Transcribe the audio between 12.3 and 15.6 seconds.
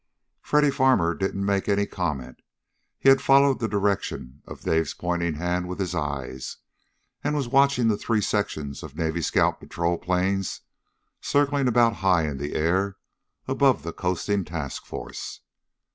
the air above the coasting task force.